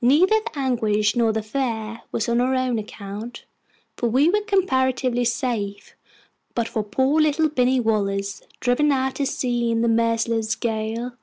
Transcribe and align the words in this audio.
Neither 0.00 0.36
the 0.38 0.56
anguish 0.56 1.16
nor 1.16 1.32
the 1.32 1.42
fear 1.42 2.02
was 2.12 2.28
on 2.28 2.40
our 2.40 2.54
own 2.54 2.78
account, 2.78 3.44
for 3.96 4.08
we 4.08 4.28
were 4.30 4.40
comparatively 4.40 5.24
safe, 5.24 5.96
but 6.54 6.68
for 6.68 6.84
poor 6.84 7.20
little 7.20 7.48
Binny 7.48 7.80
Wallace, 7.80 8.42
driven 8.60 8.92
out 8.92 9.16
to 9.16 9.26
sea 9.26 9.72
in 9.72 9.82
the 9.82 9.88
merciless 9.88 10.54
gale. 10.54 11.14